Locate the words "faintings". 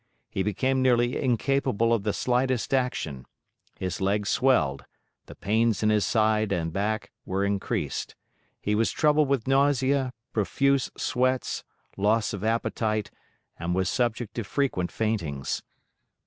14.91-15.61